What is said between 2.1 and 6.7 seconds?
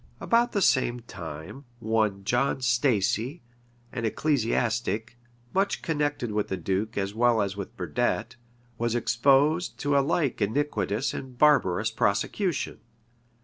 John Stacey, an ecclesiastic, much connected with the